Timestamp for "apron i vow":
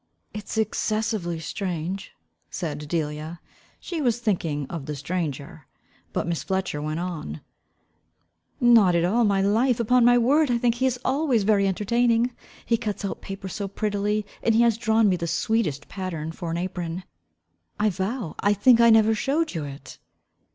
16.57-18.33